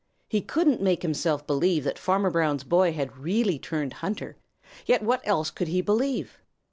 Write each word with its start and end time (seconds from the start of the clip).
He 0.27 0.41
couldn't 0.41 0.81
make 0.81 1.03
himself 1.03 1.45
believe 1.45 1.83
that 1.83 1.99
Farmer 1.99 2.31
Brown's 2.31 2.63
boy 2.63 2.91
had 2.91 3.17
really 3.19 3.59
turned 3.59 3.93
hunter, 4.01 4.35
yet 4.87 5.03
what 5.03 5.21
else 5.25 5.51
could 5.51 5.67
he 5.67 5.81
believe? 5.83 6.39